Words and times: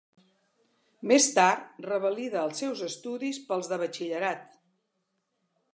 Més 1.11 1.27
tard 1.35 1.85
revalida 1.87 2.41
els 2.47 2.63
seus 2.65 2.83
estudis 2.89 3.43
pels 3.51 3.71
de 3.75 3.81
batxillerat. 3.85 4.53